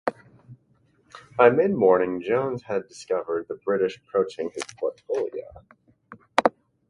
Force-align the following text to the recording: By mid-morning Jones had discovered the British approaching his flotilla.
By 1.37 1.51
mid-morning 1.51 2.23
Jones 2.23 2.63
had 2.63 2.87
discovered 2.87 3.47
the 3.47 3.57
British 3.63 3.99
approaching 3.99 4.49
his 4.55 4.63
flotilla. 4.79 5.29